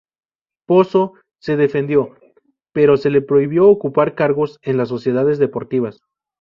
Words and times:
Pozzo 0.65 1.13
se 1.39 1.57
defendió, 1.57 2.15
pero 2.73 2.97
se 2.97 3.11
le 3.11 3.21
prohibió 3.21 3.69
ocupar 3.69 4.15
cargos 4.15 4.57
en 4.63 4.77
las 4.77 4.89
sociedades 4.89 5.37
deportivas. 5.37 5.99